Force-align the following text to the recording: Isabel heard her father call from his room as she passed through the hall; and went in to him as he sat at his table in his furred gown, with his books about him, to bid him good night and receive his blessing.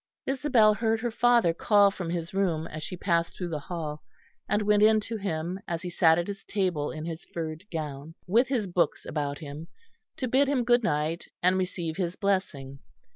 Isabel 0.25 0.73
heard 0.73 0.99
her 1.01 1.11
father 1.11 1.53
call 1.53 1.91
from 1.91 2.09
his 2.09 2.33
room 2.33 2.65
as 2.65 2.81
she 2.81 2.97
passed 2.97 3.37
through 3.37 3.49
the 3.49 3.59
hall; 3.59 4.01
and 4.49 4.63
went 4.63 4.81
in 4.81 4.99
to 5.01 5.15
him 5.17 5.59
as 5.67 5.83
he 5.83 5.91
sat 5.91 6.17
at 6.17 6.25
his 6.25 6.43
table 6.43 6.89
in 6.89 7.05
his 7.05 7.23
furred 7.23 7.65
gown, 7.71 8.15
with 8.25 8.47
his 8.47 8.65
books 8.65 9.05
about 9.05 9.37
him, 9.37 9.67
to 10.17 10.27
bid 10.27 10.47
him 10.47 10.63
good 10.63 10.83
night 10.83 11.27
and 11.43 11.55
receive 11.59 11.97
his 11.97 12.15
blessing. 12.15 12.79